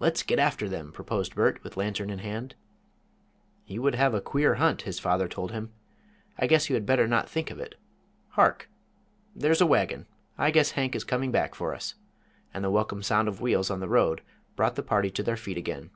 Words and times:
"Let's 0.00 0.24
get 0.24 0.40
after 0.40 0.68
them," 0.68 0.90
proposed 0.90 1.36
Bert, 1.36 1.62
with 1.62 1.76
lantern 1.76 2.10
in 2.10 2.18
hand. 2.18 2.56
"You 3.64 3.80
would 3.82 3.94
have 3.94 4.12
a 4.12 4.20
queer 4.20 4.56
hunt," 4.56 4.82
his 4.82 4.98
father 4.98 5.28
told 5.28 5.52
him; 5.52 5.70
"I 6.36 6.48
guess 6.48 6.68
you 6.68 6.74
had 6.74 6.84
better 6.84 7.06
not 7.06 7.28
think 7.30 7.48
of 7.48 7.60
it. 7.60 7.76
Hark! 8.30 8.68
there's 9.36 9.60
a 9.60 9.66
wagon! 9.66 10.06
I 10.36 10.50
guess 10.50 10.72
Hank 10.72 10.96
is 10.96 11.04
coming 11.04 11.30
back 11.30 11.54
to 11.54 11.66
us," 11.66 11.94
and 12.52 12.64
the 12.64 12.70
welcome 12.72 13.04
sound 13.04 13.28
of 13.28 13.40
wheels 13.40 13.70
on 13.70 13.78
the 13.78 13.86
road 13.88 14.22
brought 14.56 14.74
the 14.74 14.82
party 14.82 15.10
to 15.10 15.22
their 15.22 15.36
feet 15.36 15.56
again. 15.56 15.90